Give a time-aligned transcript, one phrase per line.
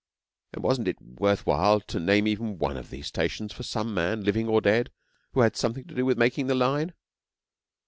[0.53, 4.23] 'And wasn't it worth while to name even one of these stations from some man,
[4.23, 4.89] living or dead,
[5.33, 6.95] who had something to do with making the line?'